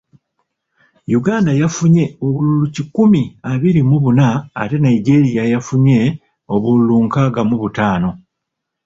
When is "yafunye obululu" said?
1.61-2.65, 5.53-6.95